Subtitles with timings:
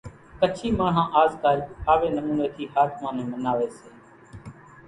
[0.43, 1.59] ڪڇي ماڻۿان آز ڪال
[1.93, 3.89] آوي نموني ٿي ۿاچمان نين مناوي سي۔